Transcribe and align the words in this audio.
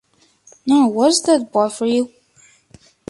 Nor 0.65 0.91
was 0.93 1.21
that 1.27 1.51
bought 1.51 1.73
for 1.73 1.85
you. 1.85 2.11